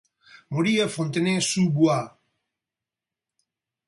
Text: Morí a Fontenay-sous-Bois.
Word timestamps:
Morí 0.55 0.71
a 0.85 0.87
Fontenay-sous-Bois. 0.93 2.01